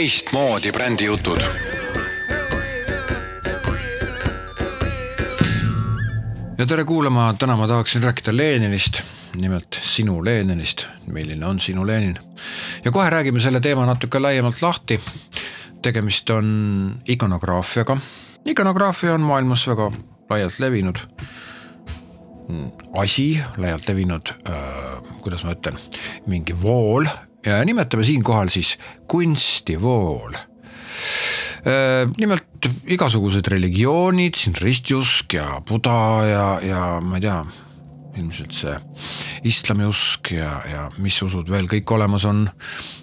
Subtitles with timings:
[0.00, 1.40] teistmoodi brändijutud.
[6.58, 9.02] ja tere kuulama, täna ma tahaksin rääkida Leninist,
[9.40, 12.16] nimelt sinu Leninist, milline on sinu Lenin.
[12.84, 15.00] ja kohe räägime selle teema natuke laiemalt lahti.
[15.82, 17.96] tegemist on ikonograafiaga.
[18.44, 19.92] ikonograafia on maailmas väga
[20.30, 20.96] laialt levinud
[22.96, 25.76] asi, laialt levinud äh,, kuidas ma ütlen,
[26.26, 27.04] mingi vool
[27.46, 28.76] ja nimetame siinkohal siis
[29.08, 30.36] kunstivool.
[32.16, 37.42] nimelt igasugused religioonid, siin ristjusk ja buda ja, ja ma ei tea,
[38.16, 38.76] ilmselt see
[39.48, 42.48] islamiusk ja, ja mis usud veel kõik olemas on.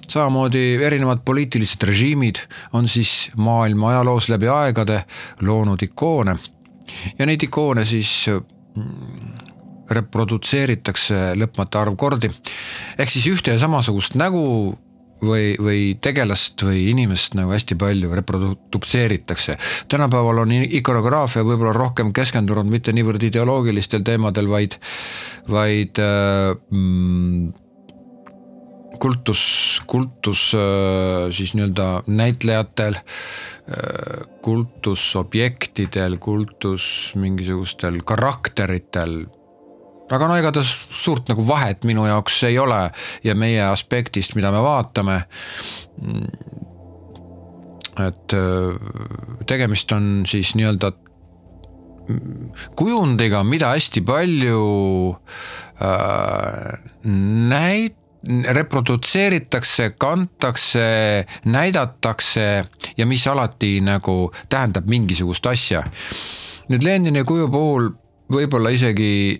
[0.07, 2.41] samamoodi erinevad poliitilised režiimid
[2.73, 5.03] on siis maailma ajaloos läbi aegade
[5.41, 6.37] loonud ikoone
[7.19, 8.29] ja neid ikoone siis
[9.89, 12.31] reprodutseeritakse lõpmatu arv kordi.
[12.97, 14.77] ehk siis ühte ja samasugust nägu
[15.21, 19.55] või, või tegelast või inimest nagu hästi palju reprodutseeritakse.
[19.89, 24.77] tänapäeval on ikonograafia võib-olla rohkem keskendunud mitte niivõrd ideoloogilistel teemadel, vaid,
[25.49, 27.53] vaid äh, mm,
[28.99, 39.25] kultus, kultus äh, siis nii-öelda näitlejatel, äh, kultusobjektidel, kultus mingisugustel karakteritel
[40.11, 42.87] aga no ega ta suurt nagu vahet minu jaoks ei ole
[43.23, 45.21] ja meie aspektist, mida me vaatame.
[47.97, 50.91] et äh, tegemist on siis nii-öelda
[52.77, 54.65] kujundiga, mida hästi palju
[55.81, 56.77] äh,
[57.49, 57.97] näit-,
[58.53, 62.65] reprodutseeritakse, kantakse, näidatakse
[62.97, 65.83] ja mis alati nagu tähendab mingisugust asja.
[66.67, 67.91] nüüd Lenini kuju puhul
[68.31, 69.37] võib-olla isegi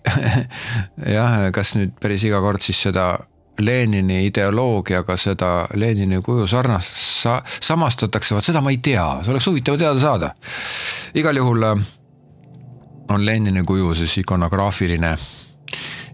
[1.18, 3.16] jah, kas nüüd päris iga kord siis seda
[3.58, 9.48] Lenini ideoloogiaga seda Lenini kuju sarnast sa, samastatakse, vot seda ma ei tea, see oleks
[9.50, 10.34] huvitav teada saada.
[11.18, 11.88] igal juhul äh,
[13.10, 15.16] on Lenini kuju siis ikonograafiline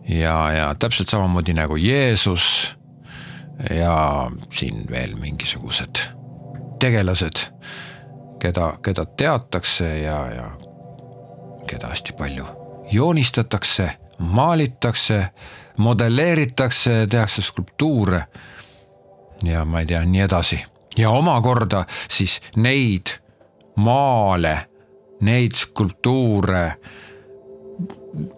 [0.09, 2.75] ja, ja täpselt samamoodi nagu Jeesus
[3.69, 6.07] ja siin veel mingisugused
[6.79, 7.45] tegelased,
[8.39, 10.50] keda, keda teatakse ja, ja
[11.67, 12.62] keda hästi palju
[12.93, 13.89] joonistatakse,
[14.19, 15.25] maalitakse,
[15.77, 18.23] modelleeritakse, tehakse skulptuure
[19.43, 20.63] ja ma ei tea, nii edasi.
[20.97, 23.17] ja omakorda siis neid
[23.75, 24.57] maale,
[25.21, 26.71] neid skulptuure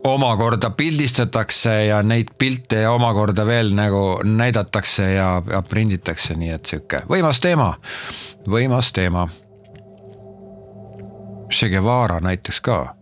[0.04, 7.02] omakorda pildistatakse ja neid pilte omakorda veel nagu näidatakse ja, ja prinditakse, nii et sihuke
[7.10, 7.74] võimas teema,
[8.48, 9.28] võimas teema.
[11.56, 12.96] Che Guevara näiteks ka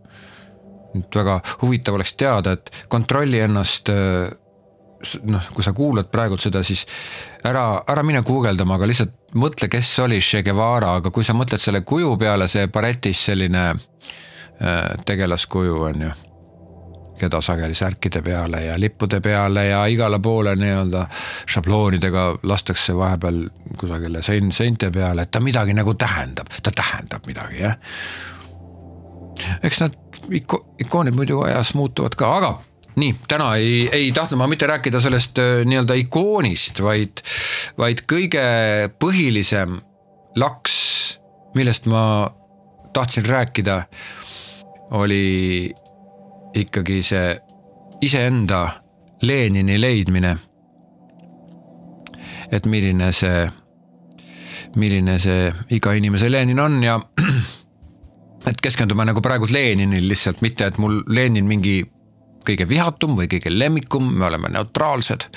[0.99, 4.31] et väga huvitav oleks teada, et kontrolli ennast äh,
[5.23, 6.85] noh, kui sa kuulad praegult seda, siis
[7.45, 11.61] ära, ära mine guugeldama, aga lihtsalt mõtle, kes oli Che Guevara, aga kui sa mõtled
[11.61, 16.13] selle kuju peale, see baretis selline äh, tegelaskuju on ju.
[17.13, 21.05] keda sageli särkide peale ja lippude peale ja igale poole nii-öelda
[21.45, 23.37] šabloonidega lastakse vahepeal
[23.79, 27.77] kusagile sein-, seinte peale, et ta midagi nagu tähendab, ta tähendab midagi jah.
[29.63, 29.95] eks nad
[30.31, 32.53] iko-, ikoonid muidu ajas muutuvad ka, aga
[32.95, 37.23] nii, täna ei, ei tahtnud ma mitte rääkida sellest äh, nii-öelda ikoonist, vaid,
[37.77, 38.43] vaid kõige
[39.01, 39.79] põhilisem
[40.39, 40.75] laks,
[41.57, 42.03] millest ma
[42.93, 43.81] tahtsin rääkida,
[44.93, 45.73] oli
[46.53, 47.33] ikkagi see
[48.01, 48.67] iseenda
[49.23, 50.37] Lenini leidmine.
[52.51, 53.47] et milline see,
[54.75, 56.99] milline see iga inimese Lenin on ja
[58.49, 61.81] et keskendume nagu praegu Leninil lihtsalt, mitte et mul Lenin mingi
[62.43, 65.27] kõige vihatum või kõige lemmikum, me oleme neutraalsed.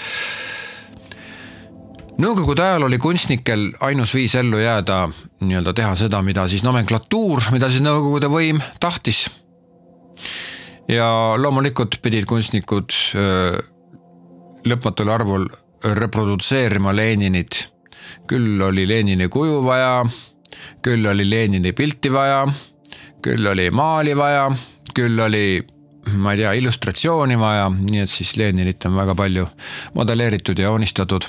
[2.16, 5.02] Nõukogude ajal oli kunstnikel ainus viis ellu jääda,
[5.44, 9.26] nii-öelda teha seda, mida siis nomenklatuur, mida siis Nõukogude võim tahtis.
[10.88, 11.06] ja
[11.36, 12.94] loomulikult pidid kunstnikud
[14.66, 15.48] lõpmatul arvul
[15.82, 17.68] reprodutseerima Leninit.
[18.26, 20.04] küll oli Lenini kuju vaja,
[20.82, 22.46] küll oli Lenini pilti vaja
[23.22, 24.50] küll oli maali vaja,
[24.94, 25.46] küll oli
[26.14, 29.46] ma ei tea, illustratsiooni vaja, nii et siis Leninit on väga palju
[29.94, 31.26] modelleeritud ja joonistatud.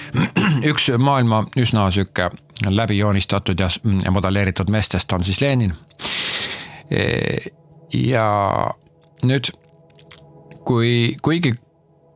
[0.70, 2.28] üks maailma üsna sihuke
[2.68, 5.72] läbi joonistatud ja modelleeritud meestest on siis Lenin.
[7.92, 8.26] ja
[9.24, 9.48] nüüd,
[10.64, 11.54] kui, kuigi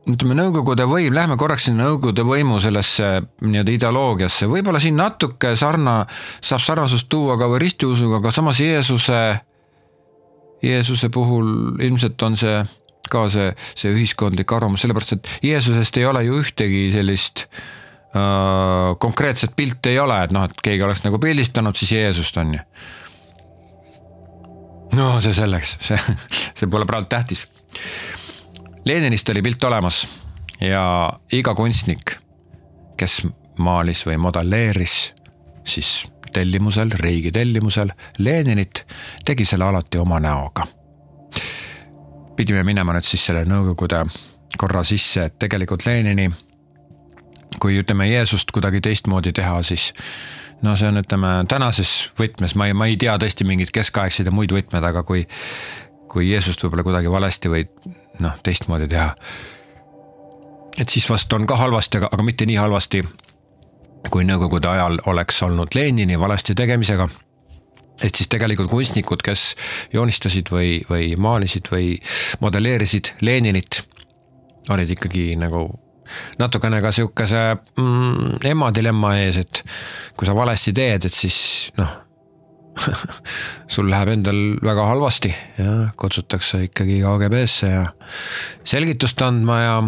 [0.07, 3.09] ütleme, Nõukogude võim, lähme korraks sinna Nõukogude võimu sellesse
[3.43, 5.99] nii-öelda ideoloogiasse, võib-olla siin natuke sarna,
[6.41, 9.21] saab sarnasust tuua ka või ristiusuga, aga samas Jeesuse,
[10.63, 12.61] Jeesuse puhul ilmselt on see
[13.07, 17.47] ka see, see ühiskondlik arvamus, sellepärast et Jeesusest ei ole ju ühtegi sellist
[18.99, 22.63] konkreetset pilti ei ole, et noh, et keegi oleks nagu pildistanud siis Jeesust on ju.
[24.97, 25.99] no see selleks, see,
[26.55, 27.45] see pole praegu tähtis.
[28.87, 30.07] Leninist oli pilt olemas
[30.61, 32.13] ja iga kunstnik,
[32.97, 33.25] kes
[33.59, 34.93] maalis või modelleeris
[35.67, 38.85] siis tellimusel, riigi tellimusel Leninit,
[39.25, 40.67] tegi selle alati oma näoga.
[42.37, 44.05] pidime minema nüüd siis selle Nõukogude
[44.57, 46.29] korra sisse, et tegelikult Lenini
[47.59, 49.91] kui ütleme Jeesust kuidagi teistmoodi teha, siis
[50.61, 54.33] no see on, ütleme tänases võtmes, ma ei, ma ei tea tõesti mingeid keskaegseid ja
[54.35, 55.27] muid võtmed, aga kui,
[56.07, 57.65] kui Jeesust võib-olla kuidagi valesti või
[58.23, 59.13] noh, teistmoodi teha.
[60.77, 63.03] et siis vast on ka halvasti, aga, aga mitte nii halvasti,
[64.11, 67.07] kui nõukogude ajal oleks olnud Lenini valesti tegemisega
[68.03, 69.55] et siis tegelikult kunstnikud, kes
[69.93, 71.95] joonistasid või, või maalisid või
[72.43, 73.81] modelleerisid Leninit,
[74.69, 75.65] olid ikkagi nagu
[76.39, 79.63] natukene ka sihukese mm, ema dilemma ees, et
[80.17, 81.39] kui sa valesti teed, et siis
[81.77, 82.06] noh
[83.73, 87.87] sul läheb endal väga halvasti ja kutsutakse ikkagi KGB-sse ja
[88.67, 89.79] selgitust andma ja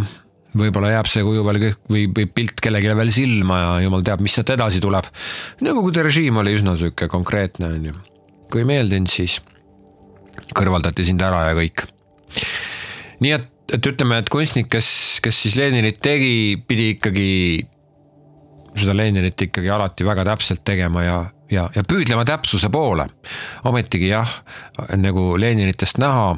[0.59, 4.33] võib-olla jääb see kuju veel või, või pilt kellelegi veel silma ja jumal teab, mis
[4.37, 5.05] sealt edasi tuleb.
[5.61, 8.01] Nõukogude režiim oli üsna sihuke konkreetne, on ju.
[8.49, 9.37] kui ei meeldinud, siis
[10.57, 11.85] kõrvaldati sind ära ja kõik.
[13.21, 14.89] nii et et ütleme, et kunstnik, kes,
[15.23, 17.29] kes siis Leninit tegi, pidi ikkagi
[18.79, 21.17] seda Leninit ikkagi alati väga täpselt tegema ja,
[21.51, 23.07] ja, ja püüdlema täpsuse poole.
[23.63, 24.39] ometigi jah,
[24.97, 26.31] nagu Leninitest näha,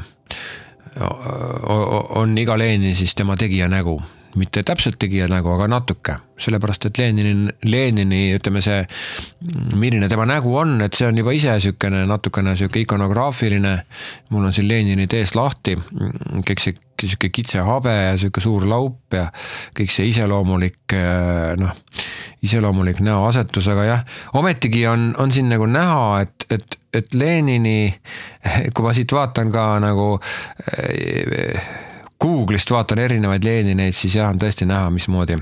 [2.19, 4.01] on iga Lenin siis tema tegija nägu
[4.39, 8.79] mitte täpselt tegija nägu, aga natuke, sellepärast et Lenini, Lenini ütleme see,
[9.79, 13.75] milline tema nägu on, et see on juba ise niisugune natukene niisugune ikonograafiline.
[14.29, 15.75] mul on siin Leninid ees lahti,
[16.47, 19.27] kõik see sihuke kitse habe ja sihuke suur laup ja
[19.77, 20.95] kõik see iseloomulik
[21.57, 21.77] noh,
[22.45, 24.03] iseloomulik näoasetus, aga jah,
[24.39, 27.93] ometigi on, on siin nagu näha, et, et, et Lenini,
[28.73, 30.11] kui ma siit vaatan ka nagu
[32.21, 35.39] Google'ist vaatan erinevaid Lenineid, siis jah, on tõesti näha, mismoodi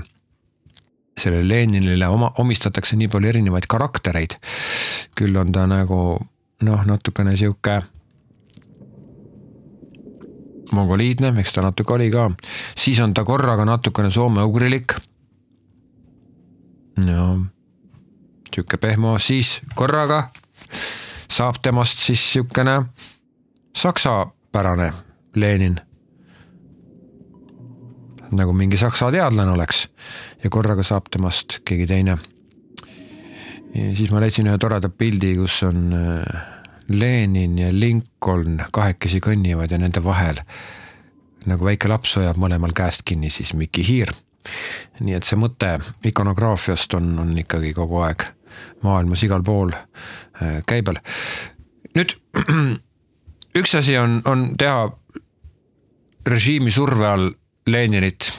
[1.20, 4.36] sellele Leninile oma, omistatakse nii palju erinevaid karaktereid.
[5.14, 6.18] küll on ta nagu
[6.62, 7.80] noh, natukene sihuke
[10.72, 12.30] mongoliidne, eks ta natuke oli ka,
[12.78, 14.94] siis on ta korraga natukene soome-ugrilik.
[17.04, 17.46] no
[18.54, 20.30] sihuke pehmo, siis korraga
[21.30, 22.82] saab temast siis sihukene
[23.76, 24.92] saksapärane
[25.36, 25.80] Lenin
[28.36, 29.86] nagu mingi saksa teadlane oleks
[30.44, 32.16] ja korraga saab temast keegi teine.
[33.74, 36.40] siis ma leidsin ühe toreda pildi, kus on äh,
[36.90, 40.40] Lenin ja Lincoln kahekesi kõnnivad ja nende vahel
[41.46, 44.12] nagu väike laps hoiab mõlemal käest kinni siis Mikki Hiir.
[45.00, 48.24] nii et see mõte ikonograafiast on, on ikkagi kogu aeg
[48.82, 50.98] maailmas igal pool äh, käibel.
[51.94, 52.16] nüüd
[53.60, 54.88] üks asi on, on teha
[56.26, 57.30] režiimi surve all
[57.72, 58.32] Leninit.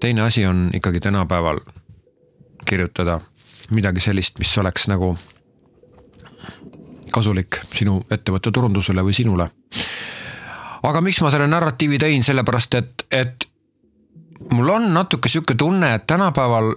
[0.00, 1.60] teine asi on ikkagi tänapäeval
[2.64, 3.20] kirjutada
[3.70, 5.14] midagi sellist, mis oleks nagu
[7.10, 9.48] kasulik sinu ettevõtte turundusele või sinule.
[10.82, 13.48] aga miks ma selle narratiivi tõin, sellepärast et, et
[14.52, 16.72] mul on natuke sihuke tunne, et tänapäeval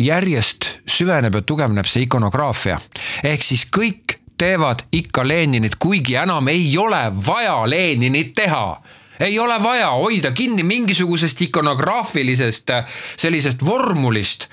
[0.00, 2.80] järjest süveneb ja tugevneb see ikonograafia.
[3.24, 8.80] ehk siis kõik teevad ikka Leninit, kuigi enam ei ole vaja Leninit teha
[9.20, 12.84] ei ole vaja hoida kinni mingisugusest ikonograafilisest äh,
[13.16, 14.46] sellisest vormulist,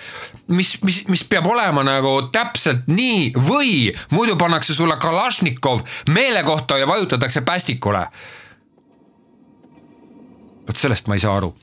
[0.47, 6.77] mis, mis, mis peab olema nagu täpselt nii või muidu pannakse sulle Kalašnikov meele kohta
[6.77, 8.07] ja vajutatakse päästikule.
[10.67, 11.53] vot sellest ma ei saa aru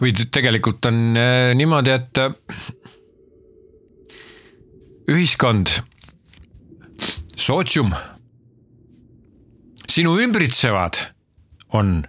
[0.00, 2.34] või tegelikult on äh, niimoodi, et äh,
[5.10, 5.72] ühiskond,
[7.38, 7.94] sootsium
[9.98, 10.94] sinu ümbritsevad
[11.74, 12.04] on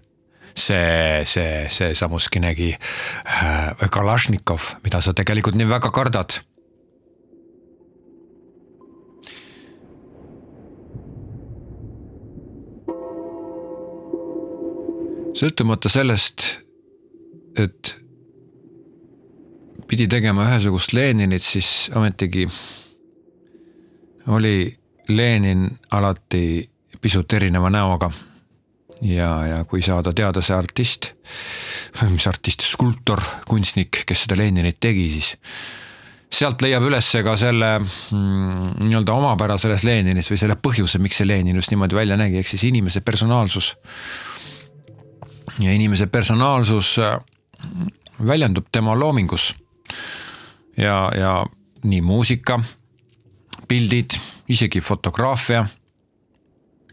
[0.53, 6.39] see, see, see samuskinegi äh, Kalašnikov, mida sa tegelikult nii väga kardad.
[15.39, 16.43] sõltumata sellest,
[17.55, 17.93] et
[19.87, 22.43] pidi tegema ühesugust Leninit, siis ometigi
[24.35, 24.67] oli
[25.07, 26.43] Lenin alati
[27.01, 28.11] pisut erineva näoga.
[29.01, 31.13] ja, ja kui saada teada see artist,
[32.09, 35.37] mis artist, skulptor, kunstnik, kes seda Leninit tegi, siis
[36.29, 41.27] sealt leiab ülesse ka selle mm, nii-öelda omapära selles Leninis või selle põhjuse, miks see
[41.27, 43.75] Lenin just niimoodi välja nägi, ehk siis inimese personaalsus.
[45.59, 47.17] ja inimese personaalsus äh,
[48.25, 49.55] väljendub tema loomingus.
[50.77, 51.45] ja, ja
[51.83, 52.59] nii muusika,
[53.67, 55.65] pildid, isegi fotograafia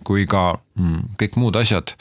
[0.07, 1.93] kui ka mm, kõik muud asjad,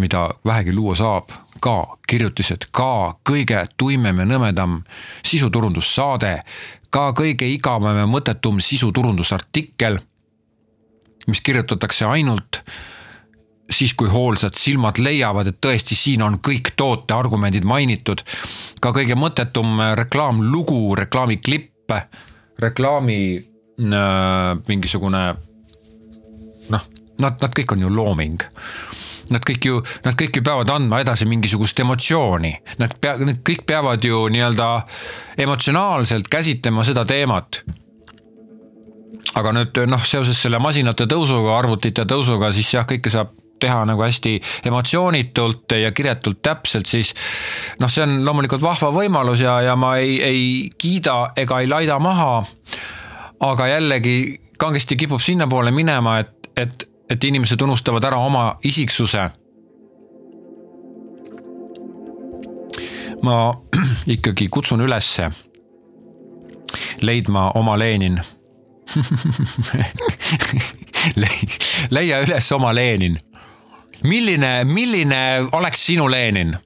[0.00, 1.30] mida vähegi luua saab,
[1.62, 1.76] ka
[2.08, 4.80] kirjutised, ka kõige tuimem ja nõmedam
[5.26, 6.34] sisuturundussaade,
[6.90, 9.98] ka kõige igavam ja mõttetum sisuturundusartikkel,
[11.26, 12.62] mis kirjutatakse ainult
[13.70, 18.22] siis, kui hoolsad silmad leiavad, et tõesti siin on kõik tooteargumendid mainitud.
[18.80, 21.92] ka kõige mõttetum reklaamlugu, reklaamiklipp,
[22.62, 25.24] reklaami äh, mingisugune
[27.22, 28.44] nad, nad kõik on ju looming.
[29.34, 33.64] Nad kõik ju, nad kõik ju peavad andma edasi mingisugust emotsiooni, nad pea, nad kõik
[33.66, 34.68] peavad ju nii-öelda
[35.42, 37.64] emotsionaalselt käsitlema seda teemat.
[39.36, 44.02] Aga nüüd noh, seoses selle masinate tõusuga, arvutite tõusuga, siis jah, kõike saab teha nagu
[44.04, 44.36] hästi
[44.68, 47.14] emotsioonitult ja kiretult täpselt, siis
[47.80, 50.42] noh, see on loomulikult vahva võimalus ja, ja ma ei, ei
[50.78, 52.44] kiida ega ei laida maha.
[53.40, 59.30] aga jällegi kangesti kipub sinnapoole minema, et, et, et inimesed unustavad ära oma isiksuse.
[63.22, 63.54] ma
[64.14, 65.30] ikkagi kutsun ülesse
[67.02, 68.20] leidma oma Lenin
[71.96, 73.16] leia üles oma Lenin
[74.02, 76.56] milline, milline oleks sinu Lenin?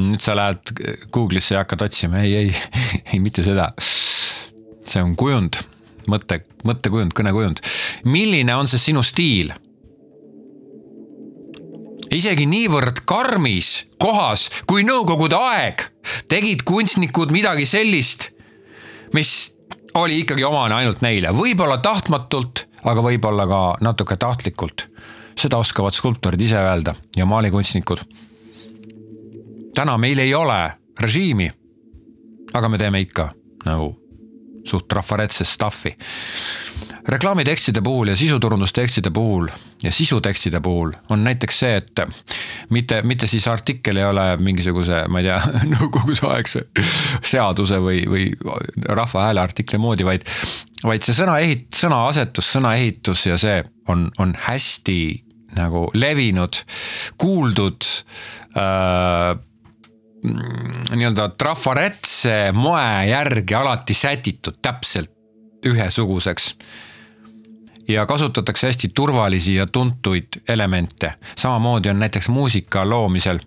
[0.00, 0.70] nüüd sa lähed
[1.12, 2.54] Google'isse ja hakkad otsima, ei, ei,
[3.12, 3.72] ei mitte seda.
[3.80, 5.58] see on kujund,
[6.10, 7.64] mõtte, mõttekujund, kõnekujund.
[8.04, 9.52] milline on see sinu stiil?
[12.10, 15.86] isegi niivõrd karmis kohas kui nõukogude aeg
[16.28, 18.30] tegid kunstnikud midagi sellist,
[19.14, 19.54] mis
[19.94, 24.86] oli ikkagi omane ainult neile, võib-olla tahtmatult, aga võib-olla ka natuke tahtlikult
[25.40, 28.02] seda oskavad skulptorid ise öelda ja maalikunstnikud.
[29.74, 31.50] täna meil ei ole režiimi.
[32.54, 33.30] aga me teeme ikka
[33.64, 33.99] nagu
[34.64, 35.96] suht trafaretset stuff'i.
[37.08, 39.48] reklaamitekstide puhul ja sisuturundustekstide puhul
[39.82, 42.00] ja sisutekstide puhul on näiteks see, et
[42.70, 45.40] mitte, mitte siis artikkel ei ole mingisuguse, ma ei tea,
[45.74, 46.66] nõukogudeaegse
[47.22, 48.28] seaduse või, või
[48.88, 50.28] Rahva Hääle artikli moodi, vaid,
[50.84, 55.00] vaid see sõna ehit-, sõnaasetus, sõnaehitus ja see on, on hästi
[55.56, 56.60] nagu levinud,
[57.18, 57.86] kuuldud
[58.54, 59.38] äh,
[60.22, 65.10] nii-öelda trafaretse moe järgi alati sätitud täpselt
[65.66, 66.56] ühesuguseks.
[67.88, 73.38] ja kasutatakse hästi turvalisi ja tuntuid elemente, samamoodi on näiteks muusika loomisel.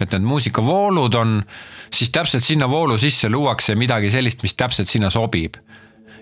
[0.00, 1.42] et need muusikavoolud on,
[1.90, 5.54] siis täpselt sinna voolu sisse luuakse midagi sellist, mis täpselt sinna sobib.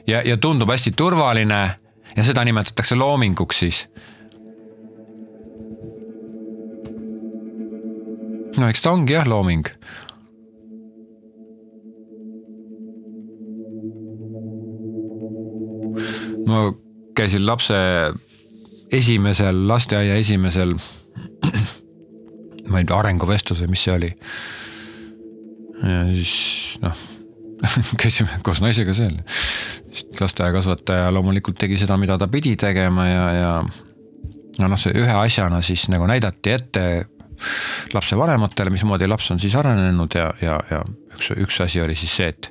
[0.06, 1.76] ja, ja tundub hästi turvaline
[2.16, 3.88] ja seda nimetatakse loominguks siis
[8.58, 9.68] no eks ta ongi jah looming.
[16.44, 16.74] ma
[17.16, 17.74] käisin lapse
[18.92, 20.74] esimesel, lasteaia esimesel,
[22.68, 24.10] ma ei tea, arenguvestlus või mis see oli.
[25.80, 26.34] ja siis
[26.82, 27.04] noh
[28.02, 29.16] käisime koos naisega seal.
[30.20, 33.52] lasteaiakasvataja loomulikult tegi seda, mida ta pidi tegema ja, ja
[34.60, 36.84] no noh, see ühe asjana siis nagu näidati ette
[37.94, 40.82] lapsevanematele, mismoodi laps on siis arenenud ja, ja, ja
[41.14, 42.50] üks, üks asi oli siis see, et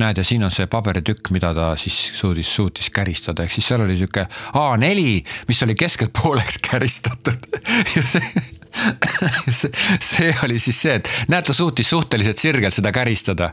[0.00, 3.84] näed, ja siin on see paberitükk, mida ta siis suutis, suutis käristada, ehk siis seal
[3.84, 4.26] oli sihuke
[4.58, 7.48] A4, mis oli keskelt pooleks käristatud
[7.96, 8.24] ja see
[9.50, 9.70] see,
[10.00, 13.52] see oli siis see, et näed, ta suutis suhteliselt sirgelt seda käristada.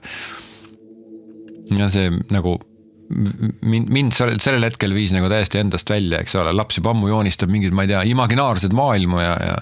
[1.78, 2.58] ja see nagu
[3.10, 7.50] mind, mind sellel hetkel viis nagu täiesti endast välja, eks ole, laps juba ammu joonistab
[7.52, 9.56] mingeid, ma ei tea, imaginaarseid maailmu ja, ja.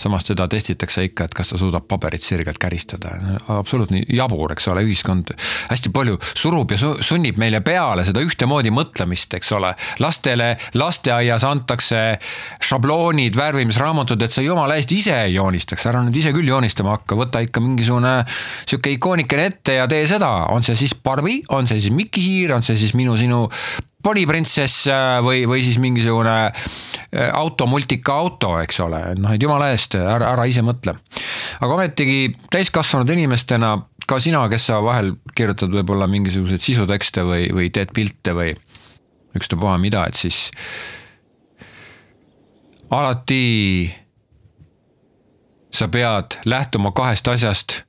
[0.00, 3.14] samas teda testitakse ikka, et kas ta suudab paberit sirgelt käristada,
[3.56, 5.32] absoluutne jabur, eks ole, ühiskond
[5.70, 9.72] hästi palju surub ja sunnib meile peale seda ühtemoodi mõtlemist, eks ole.
[10.02, 12.02] lastele lasteaias antakse
[12.64, 17.42] šabloonid, värvimisraamatud, et sa jumala eest ise joonistaks, ära nüüd ise küll joonistama hakka, võta
[17.44, 18.14] ikka mingisugune
[18.66, 22.54] sihuke ikoonikene ette ja tee seda, on see siis Barbi, on see siis Mickey Hiir,
[22.56, 23.44] on see see siis minu-sinu
[24.04, 29.96] poniprintsess äh, või, või siis mingisugune äh, auto, multikaauto, eks ole, noh, et jumala eest,
[29.98, 30.96] ära, ära ise mõtle.
[31.60, 33.76] aga ometigi täiskasvanud inimestena
[34.06, 38.52] ka sina, kes sa vahel kirjutad võib-olla mingisuguseid sisutekste või, või teed pilte või
[39.34, 40.50] ükstapuha mida, et siis
[42.92, 43.88] alati
[45.74, 47.80] sa pead lähtuma kahest asjast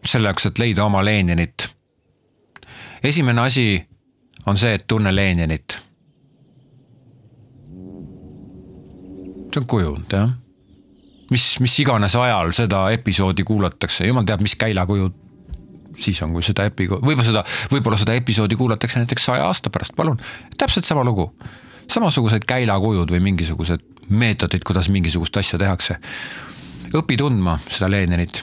[0.00, 1.68] selle jaoks, et leida oma Leninit
[3.02, 3.66] esimene asi
[4.46, 5.78] on see, et tunne Leninit.
[9.50, 10.30] see on kujund jah.
[11.30, 15.16] mis, mis iganes ajal seda episoodi kuulatakse, jumal teab, mis käilakujud
[15.98, 17.42] siis on, kui seda epi-, võib-olla seda,
[17.72, 20.20] võib-olla seda episoodi kuulatakse näiteks saja aasta pärast, palun,
[20.58, 21.32] täpselt sama lugu.
[21.90, 25.98] samasugused käilakujud või mingisugused meetodid, kuidas mingisugust asja tehakse.
[26.94, 28.42] õpi tundma seda Leninit.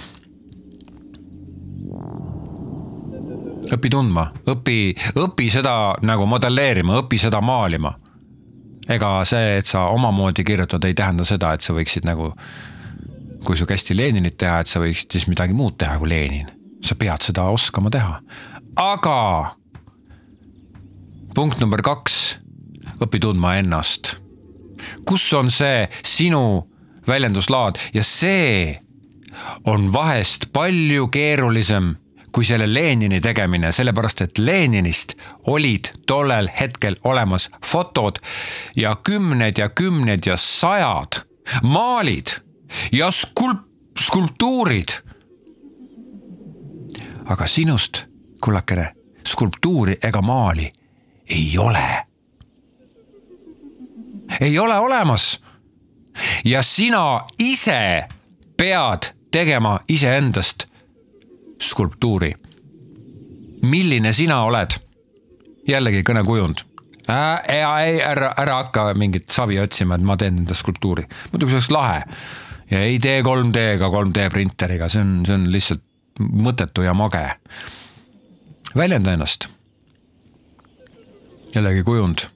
[3.73, 7.93] Õpi tundma, õpi, õpi seda nagu modelleerima, õpi seda maalima.
[8.89, 12.31] ega see, et sa omamoodi kirjutad, ei tähenda seda, et sa võiksid nagu
[13.43, 16.47] kui sihuke hästi Leninit teha, et sa võiksid siis midagi muud teha kui Lenin
[16.83, 18.19] sa pead seda oskama teha,
[18.77, 19.19] aga
[21.35, 22.37] punkt number kaks,
[23.03, 24.17] õpi tundma ennast.
[25.05, 26.67] kus on see sinu
[27.07, 28.77] väljenduslaad ja see
[29.65, 31.95] on vahest palju keerulisem
[32.31, 35.15] kui selle Lenini tegemine, sellepärast et Leninist
[35.47, 38.19] olid tollel hetkel olemas fotod
[38.75, 41.23] ja kümned ja kümned ja sajad
[41.63, 42.35] maalid
[42.91, 43.65] ja skulp-,
[43.99, 45.07] skulptuurid
[47.27, 48.05] aga sinust,
[48.43, 48.93] kullakene,
[49.27, 50.73] skulptuuri ega maali
[51.29, 52.05] ei ole.
[54.41, 55.43] ei ole olemas.
[56.45, 58.07] ja sina ise
[58.57, 60.65] pead tegema iseendast
[61.61, 62.33] skulptuuri.
[63.61, 64.77] milline sina oled?
[65.67, 66.63] jällegi kõnekujund
[67.09, 67.41] äh,.
[67.49, 71.71] ei, ära, ära hakka mingit savi otsima, et ma teen enda skulptuuri, muidugi see oleks
[71.71, 72.03] lahe
[72.71, 75.83] ja ei tee 3D ega 3D printeriga, see on, see on lihtsalt
[76.19, 77.25] mõttetu ja mage.
[78.75, 79.47] väljenda ennast.
[81.55, 82.27] jällegi kujund.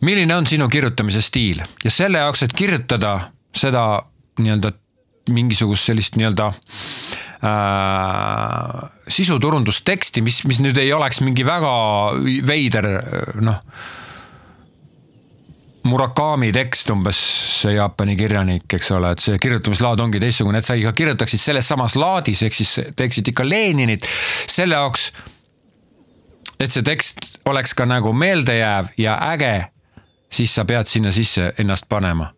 [0.00, 4.02] milline on sinu kirjutamise stiil ja selle jaoks, et kirjutada seda
[4.38, 4.72] nii-öelda
[5.30, 7.23] mingisugust sellist nii-öelda äh,
[9.08, 11.74] sisuturundusteksti, mis, mis nüüd ei oleks mingi väga
[12.48, 12.88] veider
[13.44, 13.60] noh
[15.84, 17.18] Murakami tekst umbes,
[17.60, 21.68] see Jaapani kirjanik, eks ole, et see kirjutamislaad ongi teistsugune, et sa ikka kirjutaksid selles
[21.68, 24.08] samas laadis, ehk siis teeksid ikka Leninit
[24.48, 25.10] selle jaoks.
[26.56, 29.66] et see tekst oleks ka nagu meeldejääv ja äge,
[30.32, 32.30] siis sa pead sinna sisse ennast panema.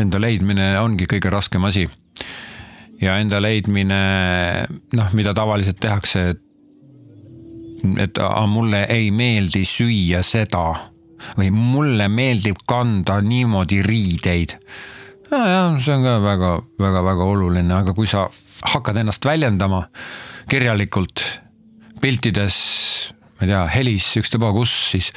[0.00, 1.86] Enda leidmine ongi kõige raskem asi
[3.02, 4.00] ja enda leidmine,
[4.96, 6.40] noh, mida tavaliselt tehakse, et
[7.98, 10.68] et a, mulle ei meeldi süüa seda
[11.34, 14.54] või mulle meeldib kanda niimoodi riideid.
[15.32, 18.28] nojah, see on ka väga-väga-väga oluline, aga kui sa
[18.74, 19.82] hakkad ennast väljendama
[20.50, 21.24] kirjalikult
[22.02, 22.56] piltides,
[23.38, 25.10] ma ei tea, helis, ükstapuha kus, siis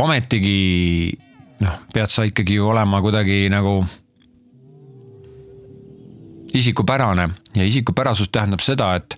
[0.00, 1.16] ometigi
[1.64, 3.78] noh, pead sa ikkagi ju olema kuidagi nagu
[6.54, 9.16] isikupärane ja isikupärasus tähendab seda, et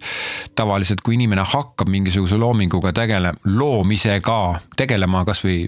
[0.55, 4.41] tavaliselt, kui inimene hakkab mingisuguse loominguga tegele-, loomisega
[4.77, 5.67] tegelema, kasvõi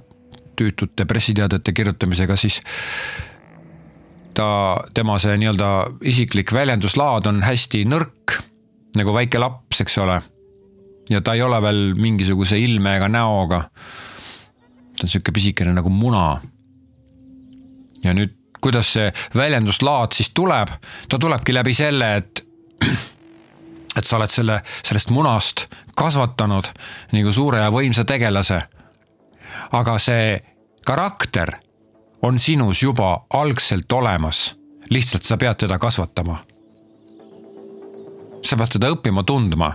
[0.56, 2.60] tüütute pressiteadete kirjutamisega, siis
[4.34, 4.46] ta,
[4.94, 5.70] tema see nii-öelda
[6.10, 8.38] isiklik väljenduslaad on hästi nõrk,
[8.98, 10.20] nagu väike laps, eks ole.
[11.10, 13.68] ja ta ei ole veel mingisuguse ilme ega näoga.
[14.94, 16.40] ta on sihuke pisikene nagu muna.
[18.04, 20.70] ja nüüd kuidas see väljenduslaad siis tuleb,
[21.08, 22.46] ta tulebki läbi selle, et
[23.98, 26.70] et sa oled selle, sellest munast kasvatanud
[27.12, 28.62] nagu suure ja võimsa tegelase.
[29.72, 30.40] aga see
[30.86, 31.52] karakter
[32.22, 34.54] on sinus juba algselt olemas,
[34.90, 36.40] lihtsalt sa pead teda kasvatama.
[38.44, 39.74] sa pead teda õppima tundma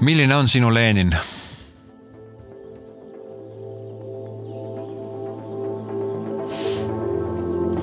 [0.00, 1.35] milline on sinu Lenin?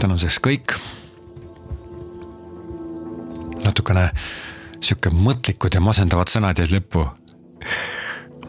[0.03, 0.73] Tänuseks kõik.
[3.63, 4.09] natukene
[4.83, 7.07] sihuke mõtlikud ja masendavad sõnad jäid lõppu.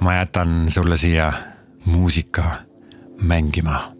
[0.00, 1.32] ma jätan sulle siia
[1.84, 2.66] muusika
[3.22, 3.93] mängima.